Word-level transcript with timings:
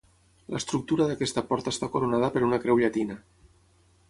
L'estructura 0.53 1.07
d'aquesta 1.11 1.43
porta 1.51 1.75
està 1.75 1.91
coronada 1.97 2.31
per 2.37 2.45
una 2.51 2.63
creu 2.65 2.83
llatina. 2.87 3.21